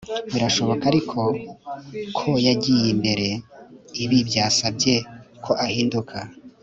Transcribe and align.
birashoboka 0.33 0.83
ariko 0.91 1.19
ko 2.17 2.29
yagiye 2.47 2.85
imbere. 2.93 3.27
ibi 4.03 4.17
byasabye 4.29 4.93
ko 5.43 5.51
ahinduka 5.65 6.17